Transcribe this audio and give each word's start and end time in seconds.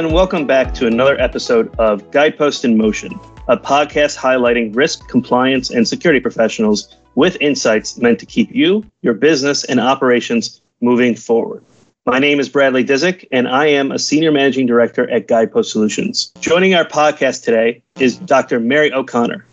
and 0.00 0.14
welcome 0.14 0.46
back 0.46 0.72
to 0.72 0.86
another 0.86 1.20
episode 1.20 1.70
of 1.78 2.10
Guidepost 2.10 2.64
in 2.64 2.78
Motion, 2.78 3.20
a 3.48 3.56
podcast 3.58 4.16
highlighting 4.16 4.74
risk, 4.74 5.06
compliance, 5.08 5.68
and 5.68 5.86
security 5.86 6.20
professionals 6.20 6.96
with 7.16 7.36
insights 7.38 7.98
meant 7.98 8.18
to 8.20 8.24
keep 8.24 8.50
you, 8.50 8.82
your 9.02 9.12
business, 9.12 9.62
and 9.64 9.78
operations 9.78 10.62
moving 10.80 11.14
forward. 11.14 11.62
My 12.06 12.18
name 12.18 12.40
is 12.40 12.48
Bradley 12.48 12.82
Dizik, 12.82 13.28
and 13.30 13.46
I 13.46 13.66
am 13.66 13.92
a 13.92 13.98
Senior 13.98 14.32
Managing 14.32 14.64
Director 14.64 15.06
at 15.10 15.28
Guidepost 15.28 15.70
Solutions. 15.70 16.32
Joining 16.40 16.74
our 16.74 16.86
podcast 16.86 17.44
today 17.44 17.82
is 17.98 18.16
Dr. 18.16 18.58
Mary 18.58 18.90
O'Connor. 18.90 19.44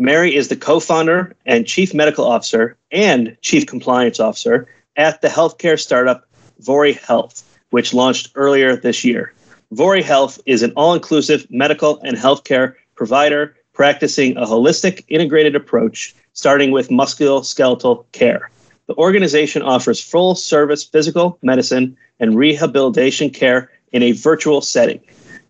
Mary 0.00 0.34
is 0.34 0.48
the 0.48 0.56
co 0.56 0.80
founder 0.80 1.36
and 1.46 1.68
Chief 1.68 1.94
Medical 1.94 2.24
Officer 2.24 2.76
and 2.90 3.36
Chief 3.42 3.64
Compliance 3.64 4.18
Officer 4.18 4.66
at 4.96 5.22
the 5.22 5.28
healthcare 5.28 5.78
startup 5.78 6.26
Vori 6.60 6.98
Health, 6.98 7.44
which 7.70 7.94
launched 7.94 8.32
earlier 8.34 8.74
this 8.74 9.04
year. 9.04 9.32
Vori 9.74 10.04
Health 10.04 10.38
is 10.46 10.62
an 10.62 10.72
all 10.76 10.94
inclusive 10.94 11.46
medical 11.50 12.00
and 12.02 12.16
healthcare 12.16 12.74
provider 12.94 13.56
practicing 13.72 14.36
a 14.36 14.42
holistic, 14.42 15.04
integrated 15.08 15.56
approach, 15.56 16.14
starting 16.32 16.70
with 16.70 16.90
musculoskeletal 16.90 18.04
care. 18.12 18.50
The 18.86 18.94
organization 18.94 19.62
offers 19.62 20.00
full 20.00 20.36
service 20.36 20.84
physical 20.84 21.38
medicine 21.42 21.96
and 22.20 22.36
rehabilitation 22.36 23.30
care 23.30 23.72
in 23.90 24.04
a 24.04 24.12
virtual 24.12 24.60
setting. 24.60 25.00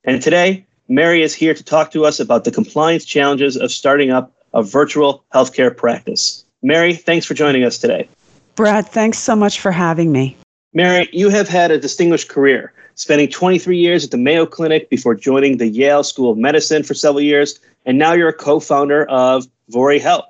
And 0.04 0.22
today, 0.22 0.64
Mary 0.88 1.22
is 1.22 1.34
here 1.34 1.52
to 1.52 1.62
talk 1.62 1.90
to 1.90 2.06
us 2.06 2.18
about 2.18 2.44
the 2.44 2.50
compliance 2.50 3.04
challenges 3.04 3.58
of 3.58 3.70
starting 3.70 4.10
up 4.10 4.32
a 4.54 4.62
virtual 4.62 5.22
healthcare 5.34 5.76
practice. 5.76 6.44
Mary, 6.62 6.94
thanks 6.94 7.26
for 7.26 7.34
joining 7.34 7.64
us 7.64 7.76
today. 7.76 8.08
Brad, 8.54 8.86
thanks 8.86 9.18
so 9.18 9.36
much 9.36 9.60
for 9.60 9.70
having 9.70 10.12
me. 10.12 10.34
Mary, 10.72 11.10
you 11.12 11.28
have 11.28 11.48
had 11.48 11.70
a 11.70 11.78
distinguished 11.78 12.28
career, 12.28 12.72
spending 12.94 13.28
23 13.28 13.76
years 13.76 14.04
at 14.04 14.10
the 14.10 14.16
Mayo 14.16 14.46
Clinic 14.46 14.88
before 14.90 15.14
joining 15.14 15.58
the 15.58 15.68
Yale 15.68 16.04
School 16.04 16.30
of 16.30 16.38
Medicine 16.38 16.82
for 16.82 16.94
several 16.94 17.20
years, 17.20 17.58
and 17.86 17.98
now 17.98 18.12
you're 18.12 18.28
a 18.28 18.32
co 18.32 18.60
founder 18.60 19.04
of 19.06 19.46
Vori 19.72 20.00
Health. 20.00 20.26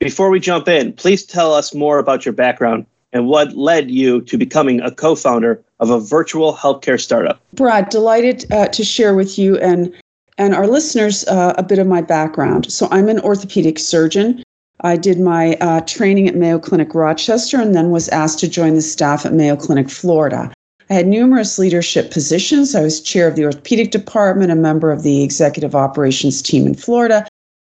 Before 0.00 0.30
we 0.30 0.40
jump 0.40 0.68
in, 0.68 0.92
please 0.92 1.24
tell 1.24 1.54
us 1.54 1.74
more 1.74 1.98
about 1.98 2.24
your 2.24 2.34
background 2.34 2.86
and 3.12 3.28
what 3.28 3.54
led 3.54 3.90
you 3.90 4.20
to 4.22 4.36
becoming 4.36 4.80
a 4.80 4.90
co 4.90 5.14
founder 5.14 5.62
of 5.80 5.90
a 5.90 6.00
virtual 6.00 6.54
healthcare 6.54 7.00
startup. 7.00 7.40
Brad, 7.52 7.88
delighted 7.88 8.50
uh, 8.52 8.68
to 8.68 8.84
share 8.84 9.14
with 9.14 9.38
you 9.38 9.58
and 9.58 9.94
and 10.36 10.52
our 10.54 10.66
listeners 10.66 11.24
uh, 11.28 11.54
a 11.56 11.62
bit 11.62 11.78
of 11.78 11.86
my 11.86 12.02
background. 12.02 12.72
So, 12.72 12.88
I'm 12.90 13.08
an 13.08 13.20
orthopedic 13.20 13.78
surgeon 13.78 14.42
I 14.84 14.96
did 14.96 15.18
my 15.18 15.54
uh, 15.62 15.80
training 15.80 16.28
at 16.28 16.36
Mayo 16.36 16.58
Clinic 16.58 16.94
Rochester 16.94 17.60
and 17.60 17.74
then 17.74 17.90
was 17.90 18.08
asked 18.10 18.38
to 18.40 18.48
join 18.48 18.74
the 18.74 18.82
staff 18.82 19.24
at 19.24 19.32
Mayo 19.32 19.56
Clinic 19.56 19.88
Florida. 19.88 20.52
I 20.90 20.94
had 20.94 21.06
numerous 21.06 21.58
leadership 21.58 22.10
positions. 22.10 22.74
I 22.74 22.82
was 22.82 23.00
chair 23.00 23.26
of 23.26 23.36
the 23.36 23.44
orthopedic 23.44 23.90
department, 23.90 24.52
a 24.52 24.56
member 24.56 24.92
of 24.92 25.02
the 25.02 25.22
executive 25.22 25.74
operations 25.74 26.42
team 26.42 26.66
in 26.66 26.74
Florida, 26.74 27.26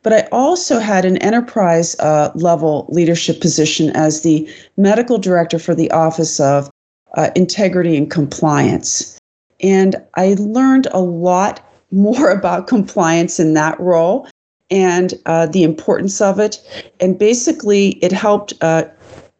but 0.02 0.12
I 0.12 0.28
also 0.32 0.78
had 0.78 1.04
an 1.04 1.18
enterprise 1.18 1.98
uh, 1.98 2.30
level 2.34 2.86
leadership 2.88 3.40
position 3.40 3.90
as 3.90 4.22
the 4.22 4.48
medical 4.76 5.18
director 5.18 5.58
for 5.58 5.74
the 5.74 5.90
Office 5.90 6.40
of 6.40 6.70
uh, 7.16 7.30
Integrity 7.34 7.96
and 7.96 8.10
Compliance. 8.10 9.18
And 9.60 9.96
I 10.14 10.36
learned 10.38 10.86
a 10.92 11.00
lot 11.00 11.66
more 11.90 12.30
about 12.30 12.68
compliance 12.68 13.40
in 13.40 13.54
that 13.54 13.78
role 13.80 14.28
and 14.70 15.14
uh, 15.26 15.46
the 15.46 15.64
importance 15.64 16.20
of 16.20 16.38
it. 16.38 16.60
And 17.00 17.18
basically, 17.18 17.90
it 18.02 18.12
helped 18.12 18.54
uh, 18.60 18.84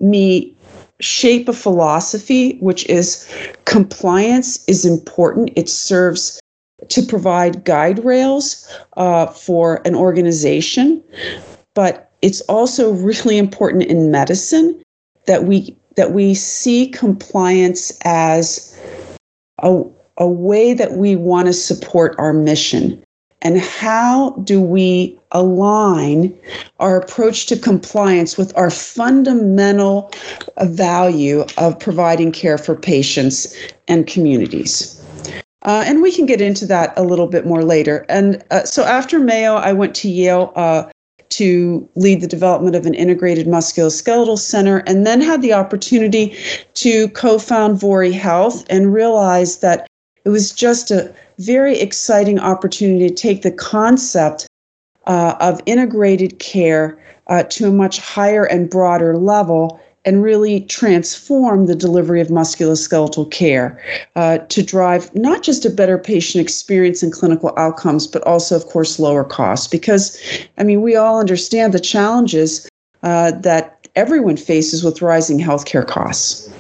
me 0.01 0.57
shape 1.01 1.49
a 1.49 1.53
philosophy, 1.53 2.59
which 2.59 2.87
is 2.87 3.29
compliance 3.65 4.65
is 4.67 4.85
important. 4.85 5.51
It 5.57 5.69
serves 5.69 6.41
to 6.89 7.03
provide 7.03 7.65
guide 7.65 8.05
rails 8.05 8.67
uh, 8.97 9.27
for 9.27 9.83
an 9.87 9.95
organization, 9.95 11.03
but 11.75 12.11
it's 12.23 12.41
also 12.43 12.93
really 12.93 13.39
important 13.39 13.85
in 13.85 14.11
medicine 14.11 14.83
that 15.27 15.45
we 15.45 15.77
that 15.97 16.13
we 16.13 16.35
see 16.35 16.89
compliance 16.89 17.93
as 18.05 18.79
a, 19.63 19.83
a 20.19 20.29
way 20.29 20.73
that 20.73 20.93
we 20.93 21.17
want 21.17 21.47
to 21.47 21.53
support 21.53 22.15
our 22.17 22.33
mission 22.33 23.03
and 23.43 23.61
how 23.61 24.31
do 24.45 24.61
we 24.61 25.20
align 25.33 26.37
our 26.79 26.97
approach 27.01 27.47
to 27.47 27.57
compliance 27.57 28.37
with 28.37 28.57
our 28.57 28.71
fundamental 28.71 30.13
value 30.63 31.45
of 31.59 31.79
providing 31.79 32.33
care 32.33 32.59
for 32.59 32.75
patients 32.75 33.57
and 33.89 34.07
communities? 34.07 34.97
Uh, 35.63 35.85
and 35.87 36.01
we 36.01 36.11
can 36.11 36.27
get 36.27 36.41
into 36.41 36.67
that 36.67 36.93
a 36.97 37.03
little 37.03 37.27
bit 37.27 37.47
more 37.47 37.63
later. 37.63 38.07
And 38.09 38.43
uh, 38.51 38.65
so 38.65 38.85
after 38.85 39.19
Mayo, 39.19 39.57
I 39.57 39.73
went 39.73 39.95
to 39.97 40.09
Yale 40.09 40.53
uh, 40.57 40.85
to 41.31 41.89
lead 41.95 42.21
the 42.21 42.27
development 42.27 42.77
of 42.77 42.87
an 42.87 42.95
integrated 42.95 43.47
musculoskeletal 43.47 44.39
center, 44.39 44.79
and 44.87 45.07
then 45.07 45.21
had 45.21 45.43
the 45.43 45.53
opportunity 45.53 46.37
to 46.75 47.09
co 47.11 47.39
found 47.39 47.79
Vori 47.79 48.13
Health 48.13 48.65
and 48.69 48.93
realized 48.93 49.63
that 49.63 49.87
it 50.25 50.29
was 50.29 50.53
just 50.53 50.91
a 50.91 51.15
very 51.39 51.79
exciting 51.79 52.39
opportunity 52.39 53.09
to 53.09 53.15
take 53.15 53.43
the 53.43 53.53
concept 53.53 54.47
uh, 55.07 55.37
of 55.41 55.61
integrated 55.67 56.39
care 56.39 56.99
uh, 57.29 57.43
to 57.45 57.69
a 57.69 57.71
much 57.71 57.99
higher 57.99 58.45
and 58.45 58.69
broader 58.69 59.17
level 59.17 59.81
and 60.05 60.23
really 60.23 60.63
transform 60.63 61.67
the 61.67 61.75
delivery 61.75 62.21
of 62.21 62.29
musculoskeletal 62.29 63.31
care 63.31 63.83
uh, 64.17 64.39
to 64.39 64.63
drive 64.63 65.15
not 65.15 65.43
just 65.43 65.67
a 65.67 65.71
better 65.71 65.99
patient 65.99 66.41
experience 66.41 67.03
and 67.03 67.13
clinical 67.13 67.53
outcomes, 67.57 68.07
but 68.07 68.23
also, 68.27 68.57
of 68.57 68.65
course, 68.67 68.99
lower 68.99 69.25
costs. 69.25 69.67
Because, 69.67 70.19
I 70.57 70.65
mean, 70.65 70.81
we 70.81 70.97
all 70.97 71.21
understand 71.21 71.75
the 71.75 71.81
challenges 71.81 72.69
uh, 73.03 73.33
that 73.33 73.89
everyone 73.95 74.37
faces 74.37 74.83
with 74.83 75.03
rising 75.03 75.39
healthcare 75.39 75.87
costs. 75.87 76.51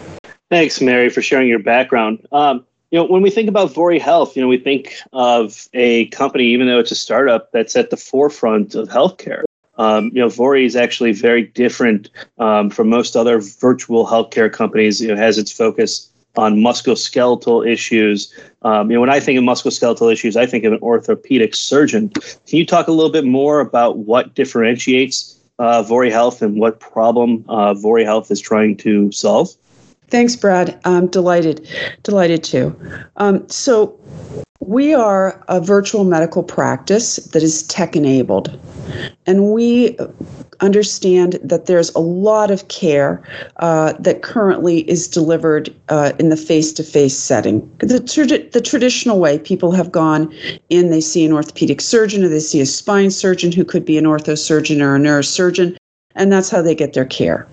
Thanks, 0.50 0.80
Mary, 0.80 1.08
for 1.08 1.22
sharing 1.22 1.48
your 1.48 1.60
background. 1.60 2.26
Um, 2.32 2.66
you 2.90 2.98
know, 2.98 3.04
when 3.04 3.22
we 3.22 3.30
think 3.30 3.48
about 3.48 3.70
Vori 3.70 4.00
Health, 4.00 4.36
you 4.36 4.42
know, 4.42 4.48
we 4.48 4.58
think 4.58 4.94
of 5.12 5.68
a 5.74 6.06
company, 6.06 6.44
even 6.46 6.66
though 6.66 6.78
it's 6.78 6.90
a 6.90 6.96
startup, 6.96 7.52
that's 7.52 7.76
at 7.76 7.90
the 7.90 7.96
forefront 7.96 8.74
of 8.74 8.88
healthcare. 8.88 9.44
Um, 9.78 10.06
you 10.12 10.20
know, 10.20 10.26
Vori 10.26 10.66
is 10.66 10.76
actually 10.76 11.12
very 11.12 11.44
different 11.44 12.10
um, 12.38 12.68
from 12.68 12.88
most 12.88 13.16
other 13.16 13.40
virtual 13.40 14.06
healthcare 14.06 14.52
companies. 14.52 15.00
You 15.00 15.08
know, 15.08 15.14
it 15.14 15.18
has 15.18 15.38
its 15.38 15.52
focus 15.52 16.10
on 16.36 16.56
musculoskeletal 16.56 17.66
issues. 17.66 18.34
Um, 18.62 18.90
you 18.90 18.96
know, 18.96 19.00
when 19.00 19.10
I 19.10 19.20
think 19.20 19.38
of 19.38 19.44
musculoskeletal 19.44 20.12
issues, 20.12 20.36
I 20.36 20.46
think 20.46 20.64
of 20.64 20.72
an 20.72 20.80
orthopedic 20.82 21.54
surgeon. 21.54 22.08
Can 22.10 22.58
you 22.58 22.66
talk 22.66 22.88
a 22.88 22.92
little 22.92 23.12
bit 23.12 23.24
more 23.24 23.60
about 23.60 23.98
what 23.98 24.34
differentiates 24.34 25.38
uh, 25.58 25.82
Vori 25.82 26.10
Health 26.10 26.42
and 26.42 26.58
what 26.58 26.80
problem 26.80 27.44
uh, 27.48 27.74
Vori 27.74 28.04
Health 28.04 28.30
is 28.30 28.40
trying 28.40 28.76
to 28.78 29.10
solve? 29.12 29.48
Thanks, 30.10 30.36
Brad. 30.36 30.78
I'm 30.84 31.06
delighted, 31.06 31.66
delighted 32.02 32.42
to. 32.44 32.76
Um, 33.16 33.48
so, 33.48 33.98
we 34.60 34.92
are 34.92 35.42
a 35.48 35.60
virtual 35.60 36.04
medical 36.04 36.42
practice 36.42 37.16
that 37.16 37.42
is 37.42 37.62
tech 37.62 37.96
enabled, 37.96 38.60
and 39.26 39.52
we 39.52 39.96
understand 40.60 41.38
that 41.42 41.66
there's 41.66 41.94
a 41.94 42.00
lot 42.00 42.50
of 42.50 42.68
care 42.68 43.22
uh, 43.56 43.94
that 43.98 44.22
currently 44.22 44.88
is 44.88 45.08
delivered 45.08 45.74
uh, 45.88 46.12
in 46.18 46.28
the 46.28 46.36
face 46.36 46.72
to 46.74 46.84
face 46.84 47.16
setting. 47.16 47.60
The, 47.78 48.48
the 48.52 48.60
traditional 48.60 49.18
way 49.18 49.38
people 49.38 49.72
have 49.72 49.90
gone 49.90 50.32
in, 50.68 50.90
they 50.90 51.00
see 51.00 51.24
an 51.24 51.32
orthopedic 51.32 51.80
surgeon 51.80 52.22
or 52.22 52.28
they 52.28 52.40
see 52.40 52.60
a 52.60 52.66
spine 52.66 53.10
surgeon 53.10 53.52
who 53.52 53.64
could 53.64 53.84
be 53.84 53.96
an 53.96 54.04
ortho 54.04 54.36
surgeon 54.36 54.82
or 54.82 54.96
a 54.96 54.98
neurosurgeon, 54.98 55.76
and 56.14 56.30
that's 56.30 56.50
how 56.50 56.60
they 56.60 56.74
get 56.74 56.92
their 56.92 57.06
care. 57.06 57.48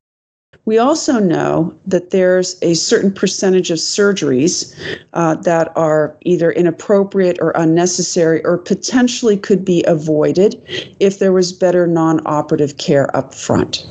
We 0.67 0.77
also 0.77 1.19
know 1.19 1.73
that 1.85 2.09
there's 2.09 2.57
a 2.61 2.73
certain 2.73 3.13
percentage 3.13 3.71
of 3.71 3.77
surgeries 3.77 4.75
uh, 5.13 5.35
that 5.35 5.71
are 5.77 6.17
either 6.25 6.51
inappropriate 6.51 7.37
or 7.39 7.53
unnecessary 7.55 8.43
or 8.43 8.57
potentially 8.57 9.37
could 9.37 9.63
be 9.63 9.81
avoided 9.87 10.61
if 10.99 11.19
there 11.19 11.31
was 11.31 11.53
better 11.53 11.87
non 11.87 12.19
operative 12.25 12.75
care 12.75 13.15
up 13.15 13.33
front. 13.33 13.87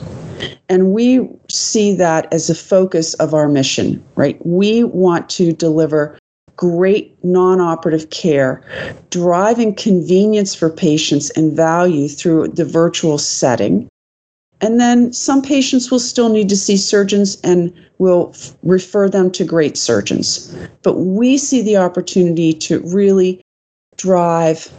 And 0.69 0.93
we 0.93 1.27
see 1.49 1.95
that 1.95 2.31
as 2.31 2.51
a 2.51 2.55
focus 2.55 3.15
of 3.15 3.33
our 3.33 3.49
mission, 3.49 4.05
right? 4.15 4.37
We 4.45 4.85
want 4.85 5.31
to 5.31 5.55
deliver 5.55 6.19
great 6.57 7.17
non 7.25 7.59
operative 7.59 8.11
care, 8.11 8.63
driving 9.09 9.75
convenience 9.75 10.55
for 10.55 10.69
patients 10.69 11.31
and 11.31 11.57
value 11.57 12.07
through 12.07 12.49
the 12.49 12.67
virtual 12.67 13.17
setting. 13.17 13.89
And 14.61 14.81
then 14.81 15.13
some 15.13 15.43
patients 15.43 15.91
will 15.91 15.99
still 15.99 16.29
need 16.29 16.49
to 16.49 16.57
see 16.57 16.77
surgeons 16.77 17.39
and 17.43 17.73
will 17.99 18.31
f- 18.35 18.55
refer 18.63 19.09
them 19.09 19.31
to 19.33 19.45
great 19.45 19.77
surgeons. 19.77 20.57
But 20.83 20.95
we 20.95 21.37
see 21.37 21.63
the 21.63 21.77
opportunity 21.77 22.53
to 22.55 22.81
really 22.81 23.43
drive 23.97 24.71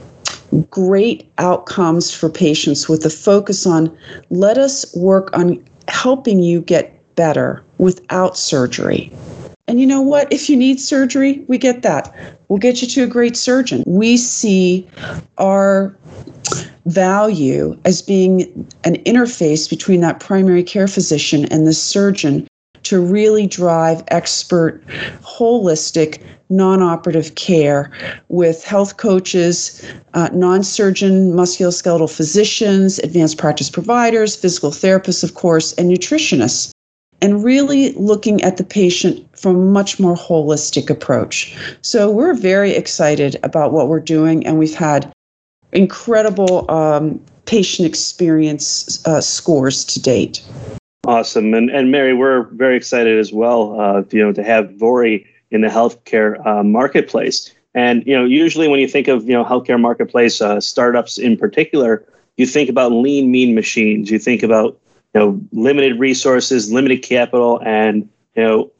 great 0.69 1.31
outcomes 1.37 2.13
for 2.13 2.29
patients 2.29 2.87
with 2.87 3.05
a 3.05 3.09
focus 3.09 3.65
on 3.65 3.95
let 4.29 4.57
us 4.57 4.95
work 4.95 5.35
on 5.37 5.63
helping 5.87 6.39
you 6.39 6.61
get 6.61 6.93
better 7.15 7.63
without 7.77 8.37
surgery. 8.37 9.11
And 9.67 9.81
you 9.81 9.87
know 9.87 10.01
what? 10.01 10.31
If 10.31 10.49
you 10.49 10.55
need 10.55 10.79
surgery, 10.79 11.43
we 11.47 11.57
get 11.57 11.81
that. 11.81 12.15
We'll 12.47 12.59
get 12.59 12.81
you 12.81 12.87
to 12.87 13.03
a 13.03 13.07
great 13.07 13.35
surgeon. 13.35 13.83
We 13.85 14.15
see 14.15 14.87
our 15.37 15.97
value 16.85 17.77
as 17.85 18.01
being 18.01 18.41
an 18.83 18.95
interface 19.03 19.69
between 19.69 20.01
that 20.01 20.19
primary 20.19 20.63
care 20.63 20.87
physician 20.87 21.45
and 21.45 21.67
the 21.67 21.73
surgeon 21.73 22.47
to 22.83 23.01
really 23.01 23.47
drive 23.47 24.01
expert, 24.07 24.81
holistic, 25.21 26.23
non 26.49 26.81
operative 26.81 27.35
care 27.35 27.91
with 28.29 28.63
health 28.63 28.95
coaches, 28.95 29.85
uh, 30.13 30.29
non 30.31 30.63
surgeon 30.63 31.33
musculoskeletal 31.33 32.09
physicians, 32.09 32.99
advanced 32.99 33.37
practice 33.37 33.69
providers, 33.69 34.35
physical 34.35 34.71
therapists, 34.71 35.23
of 35.23 35.33
course, 35.33 35.73
and 35.73 35.91
nutritionists 35.91 36.71
and 37.21 37.43
really 37.43 37.91
looking 37.93 38.41
at 38.43 38.57
the 38.57 38.63
patient 38.63 39.25
from 39.37 39.55
a 39.55 39.65
much 39.65 39.99
more 39.99 40.15
holistic 40.15 40.89
approach. 40.89 41.57
So 41.81 42.11
we're 42.11 42.35
very 42.35 42.71
excited 42.71 43.37
about 43.43 43.73
what 43.73 43.87
we're 43.87 43.99
doing, 43.99 44.45
and 44.45 44.59
we've 44.59 44.75
had 44.75 45.11
incredible 45.71 46.69
um, 46.69 47.19
patient 47.45 47.87
experience 47.87 49.05
uh, 49.05 49.21
scores 49.21 49.83
to 49.85 50.01
date. 50.01 50.41
Awesome, 51.05 51.53
and 51.53 51.69
and 51.69 51.89
Mary, 51.89 52.13
we're 52.13 52.43
very 52.43 52.75
excited 52.75 53.17
as 53.17 53.31
well. 53.31 53.79
Uh, 53.79 54.03
you 54.11 54.21
know, 54.21 54.33
to 54.33 54.43
have 54.43 54.69
Vori 54.71 55.25
in 55.51 55.61
the 55.61 55.69
healthcare 55.69 56.45
uh, 56.45 56.63
marketplace, 56.63 57.53
and 57.73 58.05
you 58.05 58.13
know, 58.13 58.25
usually 58.25 58.67
when 58.67 58.79
you 58.79 58.87
think 58.87 59.07
of 59.07 59.23
you 59.23 59.33
know 59.33 59.45
healthcare 59.45 59.79
marketplace 59.79 60.41
uh, 60.41 60.59
startups 60.59 61.17
in 61.17 61.37
particular, 61.37 62.05
you 62.35 62.45
think 62.45 62.69
about 62.69 62.91
lean, 62.91 63.31
mean 63.31 63.55
machines. 63.55 64.11
You 64.11 64.19
think 64.19 64.43
about 64.43 64.77
you 65.13 65.21
know 65.21 65.41
limited 65.53 65.97
resources, 65.97 66.71
limited 66.73 67.03
capital, 67.03 67.61
and 67.63 68.09
you 68.35 68.43
know 68.43 68.71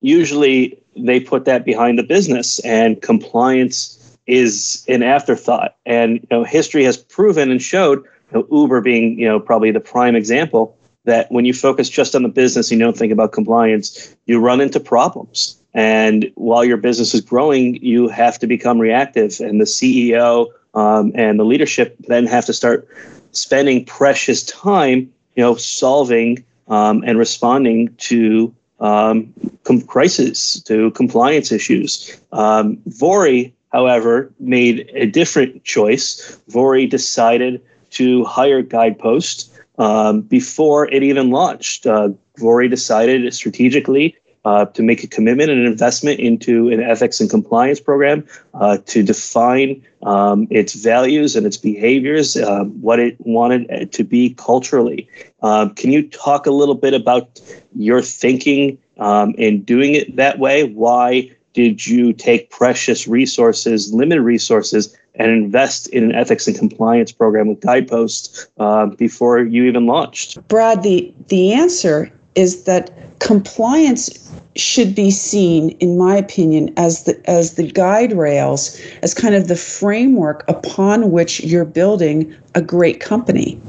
usually 0.00 0.76
they 0.96 1.20
put 1.20 1.44
that 1.44 1.64
behind 1.64 1.96
the 1.96 2.02
business, 2.02 2.58
and 2.60 3.00
compliance 3.02 4.01
is 4.26 4.84
an 4.88 5.02
afterthought. 5.02 5.76
And 5.86 6.14
you 6.14 6.28
know 6.30 6.44
history 6.44 6.84
has 6.84 6.96
proven 6.96 7.50
and 7.50 7.60
showed 7.60 8.02
you 8.32 8.38
know, 8.38 8.46
Uber 8.50 8.80
being 8.80 9.18
you 9.18 9.26
know 9.28 9.40
probably 9.40 9.70
the 9.70 9.80
prime 9.80 10.16
example 10.16 10.76
that 11.04 11.30
when 11.32 11.44
you 11.44 11.52
focus 11.52 11.88
just 11.88 12.14
on 12.14 12.22
the 12.22 12.28
business 12.28 12.70
and 12.70 12.78
you 12.80 12.86
don't 12.86 12.96
think 12.96 13.12
about 13.12 13.32
compliance, 13.32 14.14
you 14.26 14.38
run 14.38 14.60
into 14.60 14.78
problems. 14.78 15.60
And 15.74 16.30
while 16.36 16.64
your 16.64 16.76
business 16.76 17.12
is 17.12 17.20
growing, 17.20 17.82
you 17.82 18.08
have 18.08 18.38
to 18.38 18.46
become 18.46 18.78
reactive. 18.78 19.40
And 19.40 19.60
the 19.60 19.64
CEO 19.64 20.46
um, 20.74 21.10
and 21.16 21.40
the 21.40 21.44
leadership 21.44 21.96
then 22.06 22.26
have 22.26 22.44
to 22.46 22.52
start 22.52 22.86
spending 23.32 23.84
precious 23.84 24.44
time 24.44 25.12
you 25.34 25.42
know, 25.42 25.54
solving 25.54 26.44
um, 26.68 27.02
and 27.06 27.18
responding 27.18 27.94
to 27.96 28.54
um, 28.80 29.32
com- 29.64 29.82
crises, 29.82 30.62
to 30.64 30.90
compliance 30.92 31.52
issues. 31.52 32.20
Um, 32.32 32.76
Vori, 32.88 33.52
however, 33.72 34.32
made 34.38 34.90
a 34.94 35.06
different 35.06 35.64
choice. 35.64 36.38
Vori 36.50 36.88
decided 36.88 37.60
to 37.90 38.24
hire 38.24 38.62
Guidepost 38.62 39.50
um, 39.78 40.22
before 40.22 40.88
it 40.92 41.02
even 41.02 41.30
launched. 41.30 41.86
Uh, 41.86 42.10
Vori 42.38 42.68
decided 42.68 43.32
strategically 43.34 44.16
uh, 44.44 44.64
to 44.66 44.82
make 44.82 45.04
a 45.04 45.06
commitment 45.06 45.50
and 45.50 45.60
an 45.60 45.66
investment 45.66 46.18
into 46.18 46.68
an 46.68 46.80
ethics 46.82 47.20
and 47.20 47.30
compliance 47.30 47.80
program 47.80 48.26
uh, 48.54 48.78
to 48.86 49.02
define 49.02 49.80
um, 50.02 50.48
its 50.50 50.74
values 50.74 51.36
and 51.36 51.46
its 51.46 51.56
behaviors, 51.56 52.36
uh, 52.36 52.64
what 52.64 52.98
it 52.98 53.16
wanted 53.20 53.92
to 53.92 54.02
be 54.02 54.34
culturally. 54.34 55.08
Um, 55.42 55.74
can 55.74 55.92
you 55.92 56.08
talk 56.08 56.46
a 56.46 56.50
little 56.50 56.74
bit 56.74 56.92
about 56.92 57.40
your 57.76 58.02
thinking 58.02 58.78
um, 58.98 59.34
in 59.38 59.62
doing 59.62 59.94
it 59.94 60.16
that 60.16 60.38
way? 60.38 60.64
Why 60.64 61.30
did 61.54 61.86
you 61.86 62.12
take 62.12 62.50
precious 62.50 63.06
resources, 63.06 63.92
limited 63.92 64.22
resources, 64.22 64.96
and 65.14 65.30
invest 65.30 65.88
in 65.88 66.04
an 66.04 66.14
ethics 66.14 66.46
and 66.46 66.56
compliance 66.56 67.12
program 67.12 67.48
with 67.48 67.60
Guidepost 67.60 68.48
uh, 68.58 68.86
before 68.86 69.42
you 69.42 69.64
even 69.64 69.86
launched? 69.86 70.46
Brad, 70.48 70.82
the, 70.82 71.12
the 71.28 71.52
answer 71.52 72.10
is 72.34 72.64
that 72.64 72.90
compliance 73.18 74.30
should 74.56 74.94
be 74.94 75.10
seen, 75.10 75.70
in 75.80 75.96
my 75.96 76.16
opinion, 76.16 76.72
as 76.76 77.04
the 77.04 77.18
as 77.28 77.54
the 77.54 77.70
guide 77.70 78.12
rails, 78.12 78.78
as 79.02 79.14
kind 79.14 79.34
of 79.34 79.48
the 79.48 79.56
framework 79.56 80.44
upon 80.48 81.10
which 81.10 81.40
you're 81.40 81.64
building 81.64 82.34
a 82.54 82.60
great 82.60 83.00
company. 83.00 83.60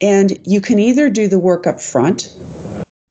And 0.00 0.38
you 0.46 0.60
can 0.60 0.78
either 0.78 1.10
do 1.10 1.26
the 1.26 1.40
work 1.40 1.66
up 1.66 1.80
front 1.80 2.32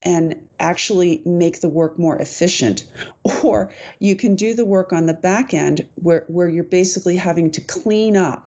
and 0.07 0.47
actually 0.59 1.21
make 1.25 1.59
the 1.59 1.67
work 1.67 1.99
more 1.99 2.17
efficient, 2.17 2.89
or 3.43 3.73
you 3.99 4.15
can 4.15 4.35
do 4.35 4.53
the 4.53 4.65
work 4.65 4.93
on 4.93 5.05
the 5.05 5.13
back 5.13 5.53
end 5.53 5.87
where, 5.95 6.23
where 6.29 6.47
you're 6.47 6.63
basically 6.63 7.17
having 7.17 7.51
to 7.51 7.61
clean 7.61 8.15
up 8.15 8.45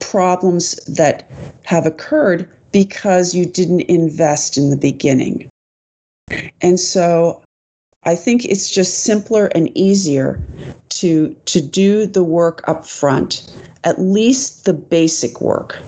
problems 0.00 0.74
that 0.86 1.30
have 1.62 1.86
occurred 1.86 2.50
because 2.72 3.34
you 3.34 3.46
didn't 3.46 3.82
invest 3.82 4.58
in 4.58 4.70
the 4.70 4.76
beginning. 4.76 5.48
And 6.60 6.80
so 6.80 7.44
I 8.02 8.16
think 8.16 8.44
it's 8.44 8.68
just 8.68 9.04
simpler 9.04 9.46
and 9.54 9.76
easier 9.76 10.42
to 10.88 11.36
to 11.44 11.60
do 11.60 12.06
the 12.06 12.24
work 12.24 12.66
up 12.66 12.84
front, 12.84 13.52
at 13.84 14.00
least 14.00 14.64
the 14.64 14.72
basic 14.72 15.40
work 15.40 15.78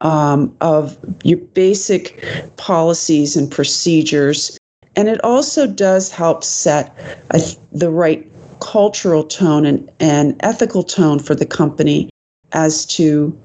um, 0.00 0.54
of 0.60 0.98
your 1.24 1.38
basic 1.38 2.24
policies 2.56 3.36
and 3.36 3.50
procedures, 3.50 4.58
and 4.96 5.08
it 5.08 5.22
also 5.24 5.66
does 5.66 6.10
help 6.10 6.44
set 6.44 6.94
a, 7.30 7.40
the 7.72 7.90
right 7.90 8.30
cultural 8.60 9.22
tone 9.22 9.64
and, 9.64 9.90
and 10.00 10.36
ethical 10.40 10.82
tone 10.82 11.18
for 11.18 11.34
the 11.34 11.46
company 11.46 12.10
as 12.52 12.84
to 12.86 13.38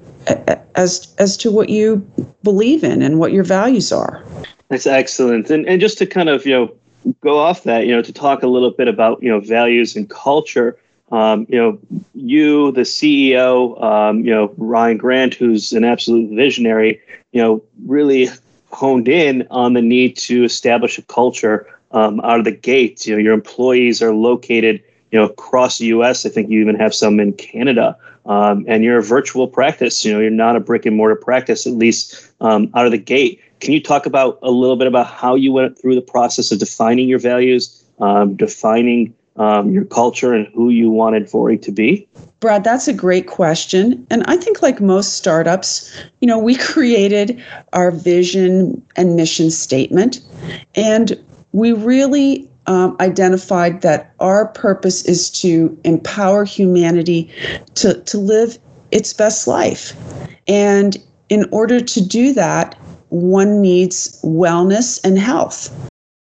as 0.74 1.14
as 1.18 1.36
to 1.36 1.50
what 1.50 1.68
you 1.68 1.96
believe 2.42 2.82
in 2.82 3.02
and 3.02 3.18
what 3.18 3.32
your 3.32 3.44
values 3.44 3.92
are. 3.92 4.24
That's 4.68 4.86
excellent, 4.86 5.50
and 5.50 5.66
and 5.66 5.80
just 5.80 5.98
to 5.98 6.06
kind 6.06 6.28
of 6.28 6.46
you 6.46 6.52
know 6.52 6.74
go 7.20 7.38
off 7.38 7.64
that, 7.64 7.86
you 7.86 7.94
know, 7.94 8.02
to 8.02 8.12
talk 8.12 8.42
a 8.42 8.46
little 8.46 8.70
bit 8.70 8.88
about, 8.88 9.22
you 9.22 9.28
know, 9.28 9.40
values 9.40 9.96
and 9.96 10.08
culture. 10.08 10.78
Um, 11.12 11.46
you 11.48 11.58
know, 11.58 11.78
you, 12.14 12.72
the 12.72 12.82
CEO, 12.82 13.82
um, 13.82 14.24
you 14.24 14.34
know, 14.34 14.52
Ryan 14.56 14.96
Grant, 14.96 15.34
who's 15.34 15.72
an 15.72 15.84
absolute 15.84 16.34
visionary, 16.34 17.00
you 17.32 17.42
know, 17.42 17.62
really 17.84 18.28
honed 18.72 19.08
in 19.08 19.46
on 19.50 19.74
the 19.74 19.82
need 19.82 20.16
to 20.16 20.44
establish 20.44 20.98
a 20.98 21.02
culture 21.02 21.66
um, 21.92 22.20
out 22.20 22.38
of 22.38 22.44
the 22.44 22.52
gate. 22.52 23.06
You 23.06 23.14
know, 23.14 23.22
your 23.22 23.34
employees 23.34 24.02
are 24.02 24.14
located, 24.14 24.82
you 25.12 25.18
know, 25.18 25.26
across 25.26 25.78
the 25.78 25.86
U.S. 25.86 26.26
I 26.26 26.28
think 26.28 26.50
you 26.50 26.60
even 26.60 26.76
have 26.76 26.94
some 26.94 27.20
in 27.20 27.32
Canada. 27.34 27.96
Um, 28.26 28.64
and 28.66 28.82
you're 28.82 28.98
a 28.98 29.02
virtual 29.02 29.46
practice. 29.46 30.04
You 30.04 30.14
know, 30.14 30.20
you're 30.20 30.30
not 30.30 30.56
a 30.56 30.60
brick 30.60 30.86
and 30.86 30.96
mortar 30.96 31.16
practice, 31.16 31.66
at 31.66 31.74
least 31.74 32.32
um, 32.40 32.70
out 32.74 32.86
of 32.86 32.92
the 32.92 32.98
gate. 32.98 33.40
Can 33.60 33.72
you 33.72 33.82
talk 33.82 34.06
about 34.06 34.38
a 34.42 34.50
little 34.50 34.76
bit 34.76 34.86
about 34.86 35.06
how 35.06 35.34
you 35.34 35.52
went 35.52 35.78
through 35.78 35.94
the 35.94 36.02
process 36.02 36.50
of 36.50 36.58
defining 36.58 37.08
your 37.08 37.18
values, 37.18 37.84
um, 38.00 38.34
defining 38.34 39.14
um, 39.36 39.70
your 39.72 39.84
culture, 39.84 40.32
and 40.32 40.46
who 40.54 40.70
you 40.70 40.90
wanted 40.90 41.24
Vori 41.24 41.60
to 41.62 41.72
be? 41.72 42.08
Brad, 42.40 42.64
that's 42.64 42.88
a 42.88 42.92
great 42.92 43.26
question. 43.26 44.06
And 44.10 44.22
I 44.26 44.36
think, 44.36 44.62
like 44.62 44.80
most 44.80 45.14
startups, 45.14 45.92
you 46.20 46.28
know, 46.28 46.38
we 46.38 46.54
created 46.58 47.42
our 47.72 47.90
vision 47.90 48.82
and 48.96 49.16
mission 49.16 49.50
statement, 49.50 50.20
and 50.74 51.22
we 51.52 51.72
really 51.72 52.50
um, 52.66 52.96
identified 53.00 53.82
that 53.82 54.12
our 54.20 54.46
purpose 54.48 55.04
is 55.04 55.30
to 55.30 55.78
empower 55.84 56.44
humanity 56.44 57.30
to, 57.74 58.00
to 58.02 58.18
live 58.18 58.58
its 58.90 59.12
best 59.12 59.46
life. 59.46 59.92
And 60.46 60.96
in 61.28 61.46
order 61.50 61.80
to 61.80 62.06
do 62.06 62.32
that, 62.34 62.74
one 63.08 63.60
needs 63.60 64.20
wellness 64.22 65.02
and 65.04 65.18
health. 65.18 65.72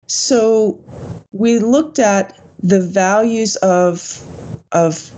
So 0.08 0.84
we 1.32 1.60
looked 1.60 2.00
at 2.00 2.40
the 2.62 2.82
values 2.82 3.56
of, 3.58 4.24
of 4.72 5.12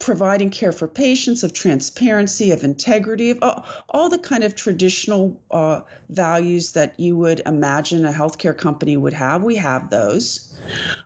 providing 0.00 0.48
care 0.48 0.72
for 0.72 0.88
patients, 0.88 1.44
of 1.44 1.52
transparency, 1.52 2.50
of 2.50 2.64
integrity, 2.64 3.30
of 3.30 3.38
all, 3.42 3.64
all 3.90 4.08
the 4.08 4.18
kind 4.18 4.44
of 4.44 4.54
traditional 4.54 5.44
uh, 5.50 5.82
values 6.08 6.72
that 6.72 6.98
you 6.98 7.16
would 7.16 7.40
imagine 7.40 8.04
a 8.04 8.10
healthcare 8.10 8.56
company 8.56 8.96
would 8.96 9.12
have. 9.12 9.42
We 9.42 9.56
have 9.56 9.90
those. 9.90 10.58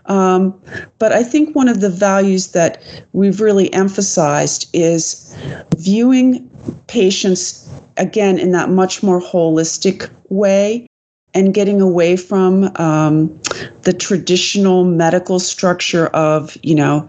Um, 0.06 0.54
but 0.98 1.10
I 1.10 1.24
think 1.24 1.56
one 1.56 1.68
of 1.68 1.80
the 1.80 1.90
values 1.90 2.48
that 2.52 2.82
we've 3.12 3.40
really 3.40 3.72
emphasized 3.72 4.68
is 4.72 5.36
viewing 5.78 6.48
patients 6.86 7.68
again 7.96 8.38
in 8.38 8.52
that 8.52 8.68
much 8.68 9.02
more 9.02 9.20
holistic 9.20 10.10
way 10.28 10.86
and 11.34 11.54
getting 11.54 11.80
away 11.80 12.16
from 12.16 12.70
um, 12.76 13.40
the 13.82 13.92
traditional 13.92 14.84
medical 14.84 15.38
structure 15.38 16.06
of 16.08 16.56
you 16.62 16.74
know 16.74 17.08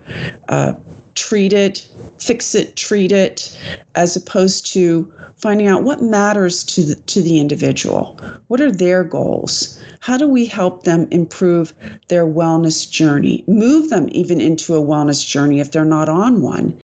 uh, 0.49 0.73
treat 1.15 1.53
it, 1.53 1.87
fix 2.19 2.55
it, 2.55 2.75
treat 2.75 3.11
it, 3.11 3.57
as 3.95 4.15
opposed 4.15 4.65
to 4.65 5.11
finding 5.37 5.67
out 5.67 5.83
what 5.83 6.01
matters 6.01 6.63
to 6.63 6.83
the, 6.83 6.95
to 6.95 7.21
the 7.21 7.39
individual. 7.39 8.17
What 8.47 8.61
are 8.61 8.71
their 8.71 9.03
goals? 9.03 9.81
How 9.99 10.17
do 10.17 10.27
we 10.27 10.45
help 10.45 10.83
them 10.83 11.07
improve 11.11 11.73
their 12.07 12.25
wellness 12.25 12.89
journey? 12.89 13.43
Move 13.47 13.89
them 13.89 14.07
even 14.11 14.41
into 14.41 14.75
a 14.75 14.81
wellness 14.81 15.25
journey 15.25 15.59
if 15.59 15.71
they're 15.71 15.85
not 15.85 16.09
on 16.09 16.41
one. 16.41 16.79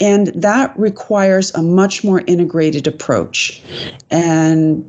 And 0.00 0.28
that 0.28 0.76
requires 0.78 1.54
a 1.54 1.62
much 1.62 2.02
more 2.02 2.22
integrated 2.26 2.86
approach. 2.86 3.62
And 4.10 4.84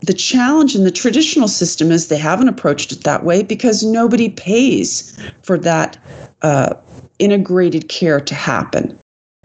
the 0.00 0.14
challenge 0.14 0.76
in 0.76 0.84
the 0.84 0.90
traditional 0.90 1.48
system 1.48 1.90
is 1.90 2.06
they 2.08 2.16
haven't 2.16 2.48
approached 2.48 2.92
it 2.92 3.02
that 3.02 3.24
way 3.24 3.42
because 3.42 3.82
nobody 3.82 4.30
pays 4.30 5.18
for 5.42 5.58
that 5.58 5.98
uh, 6.42 6.74
integrated 7.18 7.88
care 7.88 8.20
to 8.20 8.34
happen. 8.34 8.98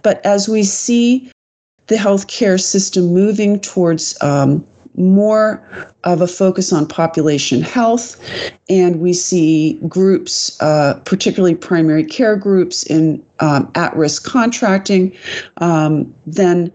But 0.03 0.23
as 0.25 0.47
we 0.47 0.63
see 0.63 1.31
the 1.87 1.95
healthcare 1.95 2.61
system 2.61 3.07
moving 3.07 3.59
towards 3.59 4.21
um, 4.21 4.65
more 4.95 5.65
of 6.03 6.21
a 6.21 6.27
focus 6.27 6.71
on 6.71 6.87
population 6.87 7.61
health, 7.61 8.19
and 8.69 8.99
we 8.99 9.13
see 9.13 9.73
groups, 9.87 10.61
uh, 10.61 10.99
particularly 11.05 11.55
primary 11.55 12.05
care 12.05 12.35
groups, 12.35 12.83
in 12.83 13.23
um, 13.39 13.71
at 13.75 13.95
risk 13.95 14.25
contracting, 14.25 15.15
um, 15.57 16.13
then 16.25 16.71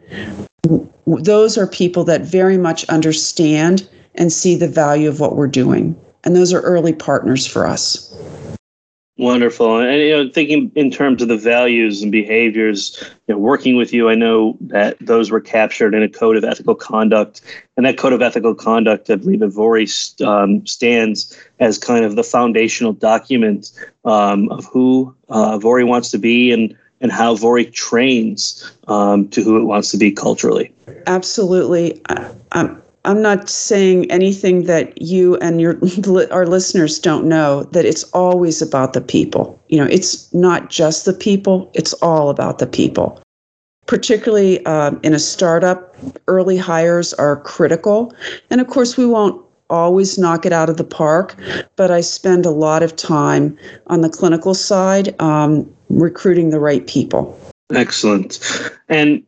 w- 0.62 0.88
those 1.06 1.56
are 1.56 1.66
people 1.66 2.04
that 2.04 2.22
very 2.22 2.58
much 2.58 2.84
understand 2.88 3.88
and 4.16 4.32
see 4.32 4.54
the 4.56 4.68
value 4.68 5.08
of 5.08 5.20
what 5.20 5.36
we're 5.36 5.46
doing. 5.46 5.98
And 6.24 6.34
those 6.34 6.52
are 6.52 6.60
early 6.60 6.92
partners 6.92 7.46
for 7.46 7.66
us. 7.66 8.14
Wonderful. 9.18 9.80
And 9.80 10.00
you 10.00 10.10
know, 10.10 10.30
thinking 10.30 10.70
in 10.76 10.92
terms 10.92 11.20
of 11.22 11.26
the 11.26 11.36
values 11.36 12.02
and 12.02 12.12
behaviors, 12.12 12.96
you 13.26 13.34
know, 13.34 13.38
working 13.38 13.76
with 13.76 13.92
you, 13.92 14.08
I 14.08 14.14
know 14.14 14.56
that 14.60 14.96
those 15.00 15.32
were 15.32 15.40
captured 15.40 15.92
in 15.92 16.04
a 16.04 16.08
code 16.08 16.36
of 16.36 16.44
ethical 16.44 16.76
conduct, 16.76 17.40
and 17.76 17.84
that 17.84 17.98
code 17.98 18.12
of 18.12 18.22
ethical 18.22 18.54
conduct, 18.54 19.10
I 19.10 19.16
believe, 19.16 19.42
at 19.42 19.50
Vori 19.50 20.24
um, 20.24 20.64
stands 20.68 21.36
as 21.58 21.78
kind 21.78 22.04
of 22.04 22.14
the 22.14 22.22
foundational 22.22 22.92
document 22.92 23.72
um, 24.04 24.48
of 24.50 24.66
who 24.66 25.12
uh, 25.30 25.58
Vori 25.58 25.84
wants 25.84 26.12
to 26.12 26.18
be 26.18 26.52
and 26.52 26.76
and 27.00 27.10
how 27.10 27.34
Vori 27.34 27.72
trains 27.72 28.70
um, 28.86 29.28
to 29.30 29.42
who 29.42 29.60
it 29.60 29.64
wants 29.64 29.90
to 29.90 29.96
be 29.96 30.12
culturally. 30.12 30.72
Absolutely. 31.08 32.00
I, 32.52 32.76
I'm 33.04 33.22
not 33.22 33.48
saying 33.48 34.10
anything 34.10 34.64
that 34.64 35.00
you 35.00 35.36
and 35.36 35.60
your 35.60 35.78
our 36.30 36.46
listeners 36.46 36.98
don't 36.98 37.26
know 37.26 37.64
that 37.64 37.84
it's 37.84 38.04
always 38.12 38.60
about 38.60 38.92
the 38.92 39.00
people. 39.00 39.60
You 39.68 39.78
know, 39.78 39.86
it's 39.86 40.32
not 40.34 40.70
just 40.70 41.04
the 41.04 41.12
people, 41.12 41.70
it's 41.74 41.92
all 41.94 42.30
about 42.30 42.58
the 42.58 42.66
people. 42.66 43.20
Particularly 43.86 44.64
um, 44.66 45.00
in 45.02 45.14
a 45.14 45.18
startup, 45.18 45.96
early 46.26 46.58
hires 46.58 47.14
are 47.14 47.40
critical. 47.40 48.14
And 48.50 48.60
of 48.60 48.66
course, 48.66 48.98
we 48.98 49.06
won't 49.06 49.42
always 49.70 50.18
knock 50.18 50.44
it 50.46 50.52
out 50.52 50.68
of 50.68 50.76
the 50.76 50.84
park, 50.84 51.36
but 51.76 51.90
I 51.90 52.00
spend 52.00 52.46
a 52.46 52.50
lot 52.50 52.82
of 52.82 52.96
time 52.96 53.58
on 53.88 54.00
the 54.00 54.08
clinical 54.08 54.54
side 54.54 55.18
um, 55.20 55.70
recruiting 55.88 56.50
the 56.50 56.60
right 56.60 56.86
people. 56.86 57.38
Excellent. 57.74 58.40
And 58.88 59.22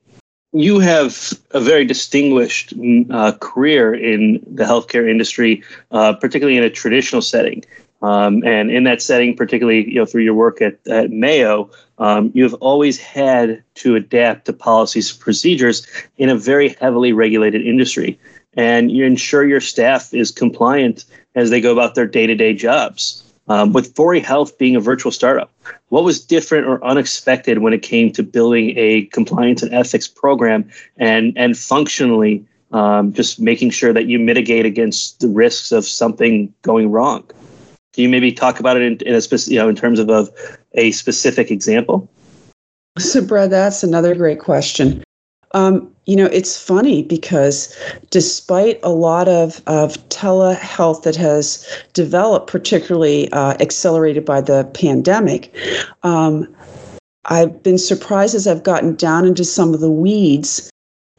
you 0.52 0.80
have 0.80 1.32
a 1.52 1.60
very 1.60 1.84
distinguished 1.84 2.76
mm, 2.76 3.06
uh, 3.10 3.32
career 3.38 3.94
in 3.94 4.40
the 4.46 4.64
healthcare 4.64 5.08
industry, 5.08 5.62
uh, 5.92 6.12
particularly 6.14 6.56
in 6.56 6.64
a 6.64 6.70
traditional 6.70 7.22
setting. 7.22 7.64
Um, 8.02 8.42
and 8.44 8.70
in 8.70 8.84
that 8.84 9.02
setting, 9.02 9.36
particularly 9.36 9.86
you 9.86 9.96
know 9.96 10.06
through 10.06 10.22
your 10.22 10.34
work 10.34 10.62
at, 10.62 10.78
at 10.88 11.10
Mayo, 11.10 11.70
um, 11.98 12.30
you 12.34 12.42
have 12.44 12.54
always 12.54 12.98
had 12.98 13.62
to 13.74 13.94
adapt 13.94 14.46
to 14.46 14.54
policies 14.54 15.10
and 15.10 15.20
procedures 15.20 15.86
in 16.16 16.30
a 16.30 16.36
very 16.36 16.70
heavily 16.80 17.12
regulated 17.12 17.66
industry, 17.66 18.18
and 18.54 18.90
you 18.90 19.04
ensure 19.04 19.46
your 19.46 19.60
staff 19.60 20.14
is 20.14 20.30
compliant 20.30 21.04
as 21.34 21.50
they 21.50 21.60
go 21.60 21.72
about 21.72 21.94
their 21.94 22.06
day-to-day 22.06 22.54
jobs. 22.54 23.29
Um, 23.50 23.72
with 23.72 23.92
Vori 23.96 24.22
Health 24.22 24.56
being 24.58 24.76
a 24.76 24.80
virtual 24.80 25.10
startup, 25.10 25.50
what 25.88 26.04
was 26.04 26.24
different 26.24 26.68
or 26.68 26.82
unexpected 26.84 27.58
when 27.58 27.72
it 27.72 27.82
came 27.82 28.12
to 28.12 28.22
building 28.22 28.74
a 28.76 29.06
compliance 29.06 29.60
and 29.60 29.74
ethics 29.74 30.06
program 30.06 30.70
and 30.98 31.32
and 31.36 31.58
functionally 31.58 32.46
um, 32.70 33.12
just 33.12 33.40
making 33.40 33.70
sure 33.70 33.92
that 33.92 34.06
you 34.06 34.20
mitigate 34.20 34.66
against 34.66 35.18
the 35.18 35.26
risks 35.26 35.72
of 35.72 35.84
something 35.84 36.54
going 36.62 36.92
wrong? 36.92 37.24
Can 37.92 38.04
you 38.04 38.08
maybe 38.08 38.30
talk 38.30 38.60
about 38.60 38.76
it 38.76 38.82
in, 38.82 38.96
in 38.98 39.16
a 39.16 39.20
specific, 39.20 39.52
you 39.52 39.58
know, 39.58 39.68
in 39.68 39.74
terms 39.74 39.98
of, 39.98 40.08
of 40.10 40.30
a 40.74 40.92
specific 40.92 41.50
example? 41.50 42.08
So, 42.98 43.20
Brad, 43.20 43.50
that's 43.50 43.82
another 43.82 44.14
great 44.14 44.38
question. 44.38 45.02
Um, 45.52 45.92
you 46.10 46.16
know, 46.16 46.26
it's 46.26 46.60
funny 46.60 47.04
because 47.04 47.72
despite 48.10 48.80
a 48.82 48.90
lot 48.90 49.28
of, 49.28 49.62
of 49.68 49.92
telehealth 50.08 51.04
that 51.04 51.14
has 51.14 51.64
developed, 51.92 52.50
particularly 52.50 53.30
uh, 53.30 53.54
accelerated 53.60 54.24
by 54.24 54.40
the 54.40 54.64
pandemic, 54.74 55.54
um, 56.02 56.52
I've 57.26 57.62
been 57.62 57.78
surprised 57.78 58.34
as 58.34 58.48
I've 58.48 58.64
gotten 58.64 58.96
down 58.96 59.24
into 59.24 59.44
some 59.44 59.72
of 59.72 59.78
the 59.78 59.90
weeds 59.90 60.68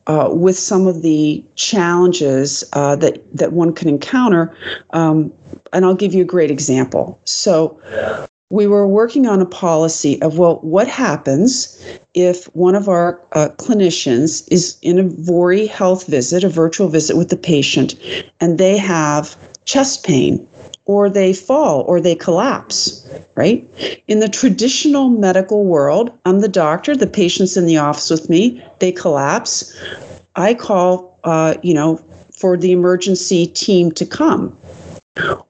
uh, 0.07 0.27
with 0.29 0.57
some 0.57 0.87
of 0.87 1.03
the 1.03 1.41
challenges 1.55 2.65
uh, 2.73 2.97
that 2.97 3.23
that 3.33 3.53
one 3.53 3.71
can 3.71 3.87
encounter. 3.87 4.53
Um, 4.89 5.31
and 5.71 5.85
I'll 5.85 5.95
give 5.95 6.13
you 6.13 6.23
a 6.23 6.25
great 6.25 6.51
example. 6.51 7.17
So, 7.23 7.79
we 8.51 8.67
were 8.67 8.87
working 8.87 9.25
on 9.27 9.41
a 9.41 9.45
policy 9.45 10.21
of 10.21 10.37
well, 10.37 10.57
what 10.57 10.87
happens 10.87 11.83
if 12.13 12.45
one 12.55 12.75
of 12.75 12.89
our 12.89 13.21
uh, 13.31 13.47
clinicians 13.57 14.45
is 14.51 14.77
in 14.81 14.99
a 14.99 15.03
Vori 15.03 15.67
health 15.67 16.07
visit, 16.07 16.43
a 16.43 16.49
virtual 16.49 16.89
visit 16.89 17.15
with 17.15 17.29
the 17.29 17.37
patient, 17.37 17.95
and 18.41 18.57
they 18.57 18.77
have 18.77 19.35
chest 19.65 20.05
pain, 20.05 20.45
or 20.85 21.09
they 21.09 21.33
fall, 21.33 21.81
or 21.81 22.01
they 22.01 22.13
collapse, 22.13 23.07
right? 23.35 23.65
In 24.07 24.19
the 24.19 24.27
traditional 24.29 25.09
medical 25.09 25.63
world, 25.63 26.11
I'm 26.25 26.41
the 26.41 26.49
doctor, 26.49 26.95
the 26.95 27.07
patient's 27.07 27.55
in 27.55 27.65
the 27.65 27.77
office 27.77 28.09
with 28.09 28.29
me, 28.29 28.61
they 28.79 28.91
collapse. 28.91 29.79
I 30.35 30.53
call, 30.53 31.17
uh, 31.23 31.55
you 31.63 31.73
know, 31.73 32.01
for 32.37 32.57
the 32.57 32.73
emergency 32.73 33.47
team 33.47 33.91
to 33.93 34.05
come, 34.05 34.57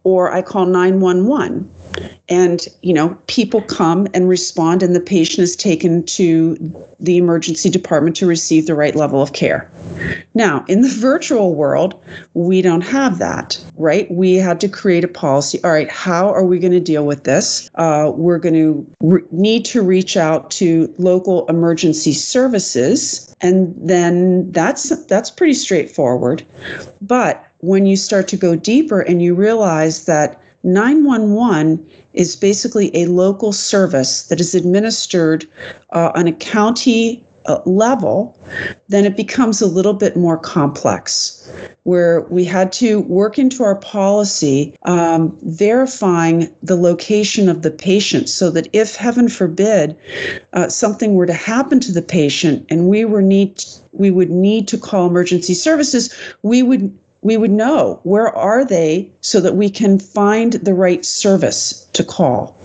or 0.03 0.31
I 0.31 0.43
call 0.43 0.67
911 0.67 1.72
and 2.32 2.68
you 2.82 2.94
know 2.94 3.16
people 3.28 3.62
come 3.62 4.08
and 4.14 4.28
respond 4.28 4.82
and 4.82 4.96
the 4.96 5.02
patient 5.02 5.40
is 5.40 5.56
taken 5.56 6.04
to 6.04 6.56
the 7.00 7.18
emergency 7.18 7.70
department 7.70 8.16
to 8.16 8.26
receive 8.26 8.66
the 8.66 8.74
right 8.74 8.96
level 8.96 9.22
of 9.22 9.34
care. 9.34 9.70
Now 10.34 10.66
in 10.68 10.82
the 10.82 10.88
virtual 10.88 11.54
world 11.54 12.02
we 12.34 12.62
don't 12.62 12.82
have 12.82 13.20
that 13.20 13.64
right? 13.76 14.10
We 14.10 14.36
had 14.36 14.60
to 14.62 14.70
create 14.70 15.04
a 15.04 15.10
policy 15.10 15.62
all 15.64 15.72
right 15.72 15.92
how 15.92 16.30
are 16.30 16.46
we 16.46 16.58
going 16.58 16.72
to 16.72 16.80
deal 16.80 17.06
with 17.06 17.26
this? 17.26 17.70
Uh, 17.76 18.12
we're 18.16 18.40
going 18.40 18.56
to 18.56 18.96
re- 19.02 19.24
need 19.32 19.66
to 19.66 19.82
reach 19.82 20.16
out 20.16 20.50
to 20.52 20.94
local 20.98 21.46
emergency 21.48 22.14
services 22.14 23.36
and 23.42 23.76
then 23.78 24.50
that's 24.52 25.06
that's 25.08 25.30
pretty 25.30 25.54
straightforward. 25.54 26.46
But 27.02 27.46
when 27.58 27.86
you 27.86 27.96
start 27.96 28.28
to 28.30 28.38
go 28.38 28.56
deeper 28.56 29.02
and 29.02 29.22
you 29.22 29.36
realize 29.36 30.06
that 30.06 30.40
911 30.63 31.89
is 32.13 32.36
basically 32.36 32.96
a 32.96 33.06
local 33.08 33.51
service 33.51 34.24
that 34.27 34.39
is 34.39 34.53
administered 34.53 35.46
uh, 35.91 36.12
on 36.15 36.27
a 36.27 36.34
county 36.34 37.25
uh, 37.46 37.60
level, 37.65 38.38
then 38.88 39.06
it 39.06 39.18
becomes 39.18 39.62
a 39.62 39.68
little 39.68 39.94
bit 39.94 40.15
more 40.15 40.38
complex, 40.38 41.51
where 41.84 42.22
we 42.30 42.46
had 42.46 42.72
to 42.72 43.01
work 43.01 43.39
into 43.39 43.63
our 43.63 43.75
policy 43.75 44.77
um, 44.84 45.38
verifying 45.44 46.53
the 46.62 46.75
location 46.75 47.50
of 47.50 47.63
the 47.63 47.72
patient 47.72 48.30
so 48.30 48.51
that 48.51 48.68
if, 48.74 48.96
heaven 48.96 49.27
forbid, 49.27 49.98
uh, 50.53 50.68
something 50.68 51.15
were 51.15 51.25
to 51.25 51.34
happen 51.34 51.80
to 51.80 51.91
the 51.91 52.01
patient 52.01 52.65
and 52.70 52.88
we 52.88 53.06
were 53.06 53.22
need 53.22 53.63
we 53.94 54.10
would 54.10 54.30
need 54.30 54.68
to 54.70 54.77
call 54.77 55.06
emergency 55.06 55.53
services, 55.53 56.13
we 56.44 56.63
would 56.63 56.98
we 57.22 57.38
would 57.38 57.51
know 57.51 58.00
where 58.04 58.36
are 58.36 58.66
they 58.66 59.12
so 59.22 59.40
that 59.40 59.56
we 59.56 59.70
can 59.70 60.00
find 60.00 60.54
the 60.54 60.74
right 60.74 61.06
service 61.06 61.86
to 61.94 62.04
call. 62.04 62.58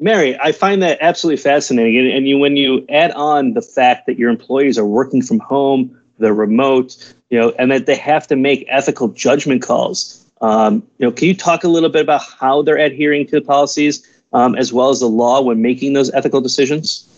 Mary, 0.00 0.38
I 0.40 0.52
find 0.52 0.82
that 0.82 0.98
absolutely 1.00 1.42
fascinating. 1.42 1.98
And, 1.98 2.08
and 2.08 2.28
you, 2.28 2.38
when 2.38 2.56
you 2.56 2.86
add 2.88 3.10
on 3.12 3.54
the 3.54 3.62
fact 3.62 4.06
that 4.06 4.18
your 4.18 4.30
employees 4.30 4.78
are 4.78 4.86
working 4.86 5.22
from 5.22 5.40
home, 5.40 5.98
they're 6.18 6.34
remote, 6.34 6.96
you 7.30 7.38
know, 7.38 7.52
and 7.58 7.70
that 7.70 7.86
they 7.86 7.96
have 7.96 8.26
to 8.28 8.36
make 8.36 8.64
ethical 8.68 9.08
judgment 9.08 9.62
calls. 9.62 10.24
Um, 10.40 10.86
you 10.98 11.06
know, 11.06 11.12
can 11.12 11.26
you 11.26 11.34
talk 11.34 11.64
a 11.64 11.68
little 11.68 11.88
bit 11.88 12.02
about 12.02 12.22
how 12.22 12.62
they're 12.62 12.78
adhering 12.78 13.26
to 13.26 13.40
the 13.40 13.42
policies 13.42 14.06
um, 14.32 14.54
as 14.54 14.72
well 14.72 14.90
as 14.90 15.00
the 15.00 15.08
law 15.08 15.40
when 15.40 15.62
making 15.62 15.94
those 15.94 16.10
ethical 16.12 16.40
decisions? 16.40 17.08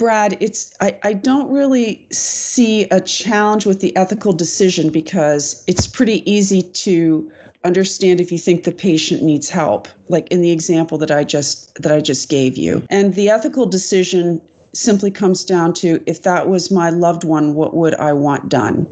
Brad, 0.00 0.42
it's 0.42 0.72
I, 0.80 0.98
I 1.02 1.12
don't 1.12 1.50
really 1.50 2.08
see 2.10 2.84
a 2.84 3.02
challenge 3.02 3.66
with 3.66 3.82
the 3.82 3.94
ethical 3.98 4.32
decision 4.32 4.90
because 4.90 5.62
it's 5.66 5.86
pretty 5.86 6.28
easy 6.28 6.62
to 6.62 7.30
understand 7.64 8.18
if 8.18 8.32
you 8.32 8.38
think 8.38 8.64
the 8.64 8.72
patient 8.72 9.22
needs 9.22 9.50
help, 9.50 9.88
like 10.08 10.26
in 10.28 10.40
the 10.40 10.52
example 10.52 10.96
that 10.96 11.10
I 11.10 11.22
just 11.22 11.74
that 11.74 11.92
I 11.92 12.00
just 12.00 12.30
gave 12.30 12.56
you. 12.56 12.86
And 12.88 13.12
the 13.12 13.28
ethical 13.28 13.66
decision 13.66 14.40
simply 14.72 15.10
comes 15.10 15.44
down 15.44 15.74
to 15.74 16.02
if 16.06 16.22
that 16.22 16.48
was 16.48 16.70
my 16.70 16.88
loved 16.88 17.24
one, 17.24 17.52
what 17.52 17.76
would 17.76 17.94
I 17.96 18.14
want 18.14 18.48
done? 18.48 18.90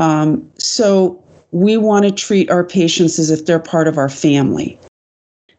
Um, 0.00 0.50
so 0.58 1.22
we 1.52 1.76
want 1.76 2.04
to 2.04 2.10
treat 2.10 2.50
our 2.50 2.64
patients 2.64 3.20
as 3.20 3.30
if 3.30 3.46
they're 3.46 3.60
part 3.60 3.86
of 3.86 3.96
our 3.96 4.08
family. 4.08 4.76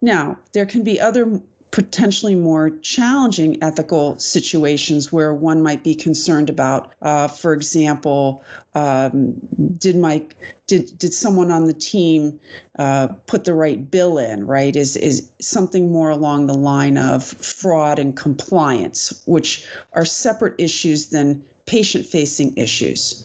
Now, 0.01 0.37
there 0.51 0.65
can 0.65 0.83
be 0.83 0.99
other 0.99 1.41
potentially 1.77 2.33
more 2.33 2.71
challenging 2.79 3.61
ethical 3.61 4.17
situations 4.17 5.11
where 5.11 5.31
one 5.31 5.61
might 5.61 5.83
be 5.83 5.93
concerned 5.93 6.49
about, 6.49 6.95
uh, 7.03 7.27
for 7.27 7.53
example, 7.53 8.43
um, 8.73 9.33
did 9.77 9.95
my 9.95 10.27
did 10.65 10.97
did 10.97 11.13
someone 11.13 11.51
on 11.51 11.65
the 11.65 11.75
team 11.75 12.39
uh, 12.79 13.09
put 13.27 13.43
the 13.43 13.53
right 13.53 13.91
bill 13.91 14.17
in? 14.17 14.47
Right? 14.47 14.75
Is 14.75 14.97
is 14.97 15.31
something 15.39 15.91
more 15.91 16.09
along 16.09 16.47
the 16.47 16.55
line 16.55 16.97
of 16.97 17.23
fraud 17.23 17.99
and 17.99 18.17
compliance, 18.17 19.21
which 19.27 19.69
are 19.93 20.03
separate 20.03 20.59
issues 20.59 21.09
than 21.09 21.47
patient 21.67 22.07
facing 22.07 22.57
issues. 22.57 23.23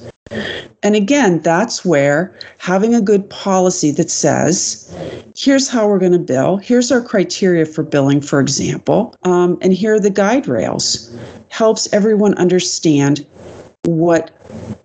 And 0.82 0.96
again, 0.96 1.40
that's 1.40 1.84
where 1.84 2.34
having 2.58 2.94
a 2.94 3.00
good 3.00 3.28
policy 3.30 3.90
that 3.92 4.10
says, 4.10 4.92
here's 5.36 5.68
how 5.68 5.86
we're 5.88 5.98
going 5.98 6.12
to 6.12 6.18
bill, 6.18 6.56
here's 6.56 6.90
our 6.90 7.00
criteria 7.00 7.66
for 7.66 7.82
billing, 7.82 8.20
for 8.20 8.40
example, 8.40 9.14
um, 9.22 9.58
and 9.62 9.72
here 9.72 9.94
are 9.94 10.00
the 10.00 10.10
guide 10.10 10.48
rails, 10.48 11.14
helps 11.48 11.92
everyone 11.92 12.34
understand 12.34 13.26
what 13.84 14.30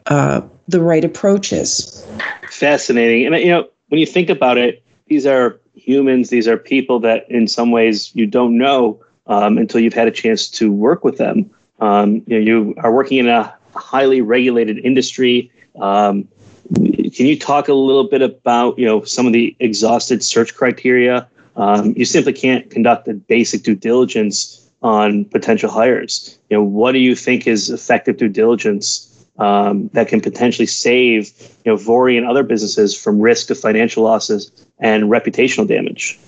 uh, 0.08 0.42
the 0.68 0.82
right 0.82 1.06
approach 1.06 1.52
is. 1.52 2.06
Fascinating. 2.50 3.26
And, 3.26 3.36
you 3.38 3.50
know, 3.50 3.68
when 3.90 4.00
you 4.00 4.06
think 4.06 4.30
about 4.30 4.58
it, 4.58 4.84
these 5.08 5.26
are 5.26 5.60
humans, 5.74 6.30
these 6.30 6.48
are 6.48 6.58
people 6.58 7.00
that 7.00 7.30
in 7.30 7.48
some 7.48 7.72
ways 7.72 8.12
you 8.14 8.26
don't 8.26 8.58
know 8.58 9.00
um, 9.28 9.58
until 9.58 9.82
you've 9.82 9.94
had 9.94 10.08
a 10.08 10.12
chance 10.12 10.50
to 10.50 10.72
work 10.72 11.04
with 11.04 11.18
them. 11.18 11.50
Um, 11.80 12.24
you, 12.28 12.40
know, 12.40 12.40
you 12.40 12.76
are 12.80 12.92
working 12.92 13.20
in 13.20 13.28
a 13.28 13.57
highly 13.78 14.22
regulated 14.22 14.80
industry. 14.80 15.52
Um, 15.80 16.28
can 16.76 17.26
you 17.26 17.40
talk 17.40 17.68
a 17.68 17.74
little 17.74 18.08
bit 18.10 18.22
about 18.22 18.78
you 18.78 18.86
know 18.86 19.04
some 19.04 19.26
of 19.26 19.34
the 19.34 19.56
exhausted 19.60 20.24
search 20.24 20.56
criteria? 20.56 21.28
Um, 21.56 21.94
you 21.98 22.06
simply 22.06 22.34
can't 22.34 22.70
conduct 22.70 23.08
a 23.08 23.14
basic 23.14 23.64
due 23.64 23.76
diligence 23.76 24.70
on 24.84 25.26
potential 25.26 25.72
hires. 25.72 26.38
You 26.50 26.58
know, 26.58 26.64
what 26.64 26.92
do 26.92 27.00
you 27.00 27.16
think 27.16 27.48
is 27.48 27.70
effective 27.70 28.18
due 28.18 28.30
diligence 28.30 29.26
um, 29.40 29.90
that 29.94 30.08
can 30.08 30.22
potentially 30.22 30.66
save 30.66 31.32
you 31.66 31.72
know 31.72 31.78
Vori 31.78 32.18
and 32.18 32.28
other 32.28 32.44
businesses 32.44 32.98
from 32.98 33.20
risk 33.20 33.50
of 33.50 33.60
financial 33.60 34.04
losses 34.04 34.52
and 34.80 35.06
reputational 35.06 35.68
damage? 35.68 36.20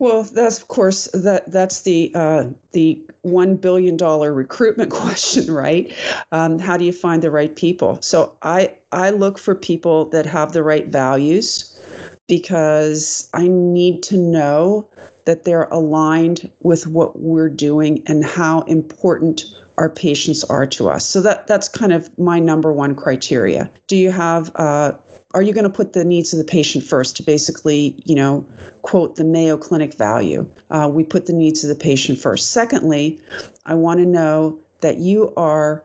Well, 0.00 0.24
that's 0.24 0.60
of 0.60 0.68
course 0.68 1.06
that 1.14 1.50
that's 1.50 1.82
the 1.82 2.12
uh, 2.14 2.50
the 2.72 3.00
one 3.22 3.56
billion 3.56 3.96
dollar 3.96 4.32
recruitment 4.34 4.90
question, 4.92 5.52
right? 5.52 5.92
Um, 6.32 6.58
how 6.58 6.76
do 6.76 6.84
you 6.84 6.92
find 6.92 7.22
the 7.22 7.30
right 7.30 7.54
people? 7.54 8.02
So 8.02 8.36
I 8.42 8.76
I 8.92 9.10
look 9.10 9.38
for 9.38 9.54
people 9.54 10.06
that 10.06 10.26
have 10.26 10.52
the 10.52 10.62
right 10.62 10.86
values 10.88 11.70
because 12.26 13.28
I 13.34 13.48
need 13.48 14.02
to 14.04 14.16
know 14.16 14.88
that 15.26 15.44
they're 15.44 15.64
aligned 15.64 16.50
with 16.60 16.86
what 16.86 17.20
we're 17.20 17.48
doing 17.48 18.02
and 18.06 18.24
how 18.24 18.62
important 18.62 19.44
our 19.78 19.90
patients 19.90 20.44
are 20.44 20.66
to 20.66 20.88
us. 20.88 21.04
So 21.04 21.20
that 21.22 21.46
that's 21.46 21.68
kind 21.68 21.92
of 21.92 22.16
my 22.18 22.38
number 22.38 22.72
one 22.72 22.94
criteria. 22.94 23.70
Do 23.86 23.96
you 23.96 24.10
have 24.10 24.54
uh, 24.54 24.96
are 25.34 25.42
you 25.42 25.52
going 25.52 25.64
to 25.64 25.70
put 25.70 25.94
the 25.94 26.04
needs 26.04 26.32
of 26.32 26.38
the 26.38 26.44
patient 26.44 26.84
first 26.84 27.16
to 27.16 27.22
basically, 27.22 28.00
you 28.06 28.14
know, 28.14 28.48
quote 28.82 29.16
the 29.16 29.24
Mayo 29.24 29.56
Clinic 29.56 29.94
value? 29.94 30.48
Uh, 30.70 30.88
we 30.92 31.02
put 31.02 31.26
the 31.26 31.32
needs 31.32 31.64
of 31.64 31.68
the 31.68 31.82
patient 31.82 32.20
first. 32.20 32.52
Secondly, 32.52 33.20
I 33.64 33.74
want 33.74 33.98
to 33.98 34.06
know 34.06 34.62
that 34.80 34.98
you 34.98 35.34
are 35.34 35.84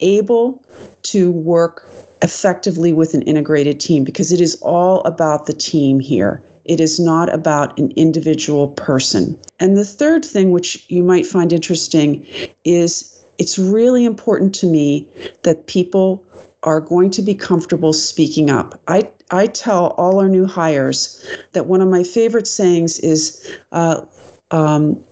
able 0.00 0.64
to 1.02 1.30
work 1.30 1.88
effectively 2.22 2.92
with 2.92 3.14
an 3.14 3.22
integrated 3.22 3.78
team 3.78 4.02
because 4.02 4.32
it 4.32 4.40
is 4.40 4.60
all 4.60 5.02
about 5.02 5.46
the 5.46 5.52
team 5.52 6.00
here. 6.00 6.42
It 6.64 6.80
is 6.80 6.98
not 6.98 7.32
about 7.32 7.78
an 7.78 7.92
individual 7.96 8.68
person. 8.68 9.38
And 9.60 9.76
the 9.76 9.84
third 9.84 10.24
thing, 10.24 10.50
which 10.50 10.84
you 10.88 11.02
might 11.02 11.26
find 11.26 11.52
interesting, 11.52 12.26
is 12.64 13.24
it's 13.38 13.58
really 13.58 14.04
important 14.04 14.54
to 14.56 14.66
me 14.66 15.08
that 15.42 15.66
people 15.66 16.24
are 16.62 16.80
going 16.80 17.10
to 17.10 17.22
be 17.22 17.34
comfortable 17.34 17.92
speaking 17.92 18.50
up. 18.50 18.80
I, 18.88 19.10
I 19.30 19.46
tell 19.46 19.88
all 19.98 20.18
our 20.18 20.28
new 20.28 20.46
hires 20.46 21.24
that 21.52 21.66
one 21.66 21.80
of 21.80 21.88
my 21.88 22.02
favorite 22.02 22.46
sayings 22.46 22.98
is 23.00 23.56
uh, 23.72 24.04
um, 24.50 25.04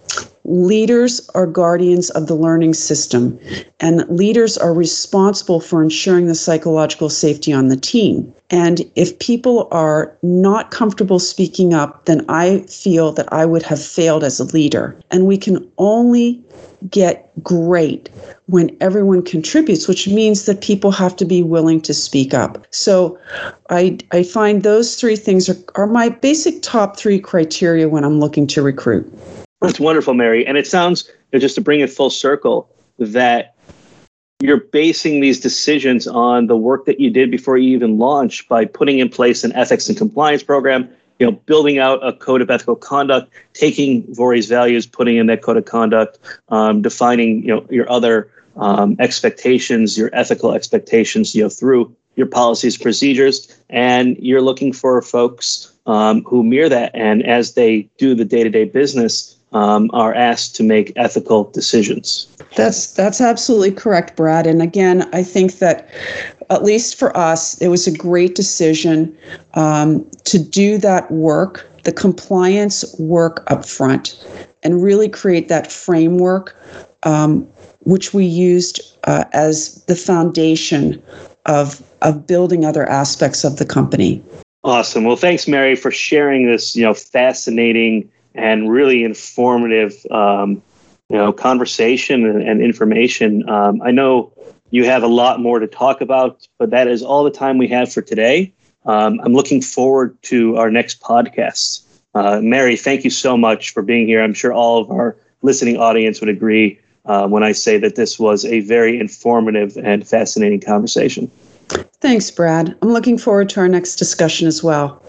leaders 0.45 1.29
are 1.35 1.47
guardians 1.47 2.11
of 2.11 2.27
the 2.27 2.35
learning 2.35 2.75
system, 2.75 3.39
and 3.81 4.09
leaders 4.09 4.59
are 4.59 4.75
responsible 4.75 5.61
for 5.61 5.83
ensuring 5.83 6.27
the 6.27 6.35
psychological 6.35 7.09
safety 7.09 7.53
on 7.53 7.69
the 7.69 7.77
team. 7.77 8.33
And 8.51 8.83
if 8.97 9.19
people 9.19 9.69
are 9.71 10.17
not 10.23 10.71
comfortable 10.71 11.19
speaking 11.19 11.73
up, 11.73 12.05
then 12.05 12.25
I 12.29 12.61
feel 12.63 13.13
that 13.13 13.33
I 13.33 13.47
would 13.47 13.63
have 13.63 13.83
failed 13.83 14.25
as 14.25 14.41
a 14.41 14.45
leader. 14.45 15.01
And 15.11 15.27
we 15.27 15.39
can 15.39 15.67
only 15.79 16.43
get 16.91 17.31
great 17.43 18.11
when 18.47 18.77
everyone 18.81 19.23
contributes, 19.23 19.89
which 19.89 20.09
means 20.09 20.47
that 20.47 20.61
people 20.61 20.91
have 20.91 21.17
to 21.17 21.25
be 21.25 21.43
willing 21.43 21.81
to 21.81 21.95
speak 21.95 22.35
up. 22.35 22.67
So 22.71 23.19
I, 23.71 23.99
I 24.11 24.23
find 24.23 24.63
those 24.63 24.97
three 24.97 25.17
things 25.17 25.49
are, 25.49 25.57
are 25.77 25.87
my 25.87 26.09
basic 26.09 26.61
top 26.63 26.97
three 26.97 27.21
criteria 27.21 27.89
when 27.89 28.05
I'm 28.05 28.21
looking 28.21 28.47
to 28.49 28.63
recruit. 28.63 29.11
That's 29.63 29.81
wonderful, 29.81 30.15
Mary. 30.15 30.47
And 30.47 30.59
it 30.59 30.67
sounds, 30.67 31.11
just 31.33 31.55
to 31.55 31.61
bring 31.61 31.81
it 31.81 31.91
full 31.91 32.11
circle, 32.11 32.69
that 32.99 33.55
you're 34.41 34.61
basing 34.61 35.21
these 35.21 35.39
decisions 35.39 36.07
on 36.09 36.49
the 36.49 36.57
work 36.57 36.85
that 36.87 36.99
you 36.99 37.11
did 37.11 37.31
before 37.31 37.57
you 37.57 37.75
even 37.77 37.97
launched 37.99 38.49
by 38.49 38.65
putting 38.65 38.99
in 38.99 39.09
place 39.09 39.45
an 39.45 39.53
ethics 39.53 39.89
and 39.89 39.97
compliance 39.97 40.43
program, 40.43 40.89
you 41.21 41.27
know, 41.27 41.33
building 41.33 41.79
out 41.79 42.05
a 42.05 42.13
code 42.13 42.43
of 42.43 42.51
ethical 42.51 42.75
conduct, 42.75 43.33
taking 43.53 44.03
Vori's 44.15 44.47
values, 44.47 44.85
putting 44.85 45.17
in 45.17 45.27
that 45.27 45.43
code 45.43 45.57
of 45.57 45.65
conduct, 45.65 46.19
um, 46.49 46.83
defining, 46.83 47.43
you 47.43 47.55
know, 47.55 47.65
your 47.71 47.89
other 47.89 48.29
um, 48.57 48.97
expectations, 48.99 49.97
your 49.97 50.11
ethical 50.13 50.53
expectations, 50.53 51.35
you 51.37 51.45
know, 51.45 51.49
through 51.49 51.95
your 52.17 52.27
policies, 52.27 52.77
procedures, 52.77 53.57
and 53.71 54.17
you're 54.19 54.43
looking 54.43 54.73
for 54.73 55.01
folks 55.01 55.73
um, 55.87 56.25
who 56.25 56.43
mirror 56.43 56.69
that. 56.69 56.91
And 56.95 57.25
as 57.25 57.55
they 57.55 57.89
do 57.97 58.15
the 58.15 58.25
day-to-day 58.25 58.65
business, 58.65 59.37
um, 59.53 59.91
are 59.93 60.15
asked 60.15 60.57
to 60.57 60.63
make 60.63 60.93
ethical 60.97 61.45
decisions. 61.45 62.29
That's 62.57 62.93
that's 62.93 63.21
absolutely 63.21 63.73
correct, 63.73 64.17
Brad. 64.17 64.47
And 64.47 64.63
again, 64.63 65.09
I 65.13 65.23
think 65.23 65.59
that 65.59 65.89
at 66.51 66.63
least 66.63 66.99
for 66.99 67.17
us, 67.17 67.61
it 67.63 67.69
was 67.69 67.87
a 67.87 67.97
great 67.97 68.35
decision 68.35 69.17
um, 69.55 70.09
to 70.25 70.39
do 70.39 70.79
that 70.79 71.11
work, 71.11 71.69
the 71.85 71.93
compliance 71.93 72.95
work 72.99 73.51
up 73.51 73.65
front, 73.65 74.23
and 74.63 74.83
really 74.83 75.09
create 75.09 75.49
that 75.49 75.73
framework, 75.73 76.55
um, 77.05 77.49
which 77.81 78.13
we 78.13 78.27
used 78.27 78.81
uh, 79.05 79.25
as 79.33 79.83
the 79.85 79.97
foundation 79.97 81.03
of 81.47 81.83
of 82.03 82.27
building 82.27 82.65
other 82.65 82.89
aspects 82.89 83.45
of 83.45 83.57
the 83.57 83.65
company. 83.65 84.23
Awesome. 84.65 85.05
Well, 85.05 85.17
thanks, 85.17 85.49
Mary, 85.49 85.75
for 85.75 85.91
sharing 85.91 86.47
this, 86.47 86.77
you 86.77 86.85
know, 86.85 86.95
fascinating 86.95 88.09
and 88.35 88.71
really 88.71 89.05
informative, 89.05 89.95
um, 90.11 90.63
you 91.09 91.17
know, 91.17 91.33
conversation 91.33 92.25
and, 92.27 92.43
and 92.43 92.63
information. 92.63 93.49
Um, 93.49 93.83
I 93.83 93.91
know 93.91 94.33
you 94.71 94.85
have 94.87 95.03
a 95.03 95.09
lot 95.09 95.41
more 95.41 95.59
to 95.59 95.67
talk 95.67 96.01
about, 96.01 96.47
but 96.59 96.71
that 96.71 96.89
is 96.89 97.03
all 97.03 97.25
the 97.25 97.31
time 97.31 97.59
we 97.59 97.69
have 97.69 97.93
for 97.93 98.03
today. 98.03 98.53
Um, 98.87 99.21
I'm 99.23 99.33
looking 99.33 99.61
forward 99.61 100.21
to 100.23 100.57
our 100.57 100.71
next 100.71 101.01
podcast. 101.01 101.83
Uh, 102.15 102.41
Mary, 102.43 102.77
thank 102.77 103.05
you 103.05 103.11
so 103.11 103.37
much 103.37 103.71
for 103.71 103.83
being 103.83 104.07
here. 104.07 104.23
I'm 104.23 104.35
sure 104.35 104.53
all 104.53 104.81
of 104.81 104.91
our 104.91 105.17
listening 105.43 105.77
audience 105.77 106.21
would 106.21 106.29
agree 106.29 106.79
uh, 107.05 107.27
when 107.27 107.43
I 107.43 107.53
say 107.53 107.79
that 107.79 107.97
this 107.97 108.19
was 108.19 108.45
a 108.45 108.61
very 108.61 108.99
informative 108.99 109.77
and 109.77 110.07
fascinating 110.07 110.61
conversation. 110.61 111.31
Thanks, 112.01 112.31
Brad. 112.31 112.77
I'm 112.83 112.93
looking 112.93 113.19
forward 113.19 113.49
to 113.51 113.61
our 113.61 113.69
next 113.69 113.97
discussion 113.97 114.47
as 114.47 114.63
well. 114.63 115.03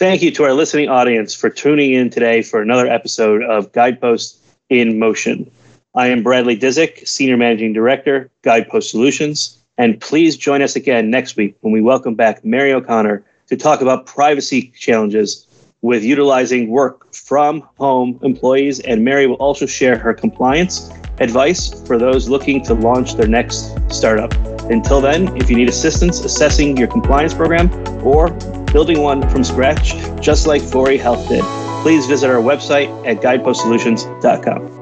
Thank 0.00 0.22
you 0.22 0.30
to 0.30 0.44
our 0.44 0.54
listening 0.54 0.88
audience 0.88 1.34
for 1.34 1.50
tuning 1.50 1.92
in 1.92 2.08
today 2.08 2.40
for 2.40 2.62
another 2.62 2.86
episode 2.86 3.42
of 3.42 3.70
Guidepost 3.72 4.42
in 4.70 4.98
Motion. 4.98 5.50
I 5.94 6.06
am 6.06 6.22
Bradley 6.22 6.56
Dizik, 6.56 7.06
Senior 7.06 7.36
Managing 7.36 7.74
Director, 7.74 8.30
Guidepost 8.40 8.90
Solutions, 8.90 9.62
and 9.76 10.00
please 10.00 10.38
join 10.38 10.62
us 10.62 10.74
again 10.74 11.10
next 11.10 11.36
week 11.36 11.54
when 11.60 11.74
we 11.74 11.82
welcome 11.82 12.14
back 12.14 12.42
Mary 12.42 12.72
O'Connor 12.72 13.22
to 13.48 13.56
talk 13.58 13.82
about 13.82 14.06
privacy 14.06 14.72
challenges 14.74 15.46
with 15.82 16.02
utilizing 16.02 16.70
work 16.70 17.14
from 17.14 17.60
home 17.78 18.18
employees. 18.22 18.80
And 18.80 19.04
Mary 19.04 19.26
will 19.26 19.34
also 19.34 19.66
share 19.66 19.98
her 19.98 20.14
compliance 20.14 20.90
advice 21.18 21.86
for 21.86 21.98
those 21.98 22.26
looking 22.26 22.64
to 22.64 22.72
launch 22.72 23.16
their 23.16 23.28
next 23.28 23.78
startup. 23.92 24.32
Until 24.70 25.02
then, 25.02 25.36
if 25.36 25.50
you 25.50 25.56
need 25.56 25.68
assistance 25.68 26.24
assessing 26.24 26.78
your 26.78 26.88
compliance 26.88 27.34
program 27.34 27.70
or 28.02 28.30
building 28.72 29.00
one 29.02 29.28
from 29.30 29.44
scratch, 29.44 29.94
just 30.20 30.46
like 30.46 30.62
Vori 30.62 30.98
Health 30.98 31.28
did, 31.28 31.44
please 31.82 32.06
visit 32.06 32.30
our 32.30 32.42
website 32.42 32.88
at 33.06 33.20
guidepostsolutions.com. 33.20 34.79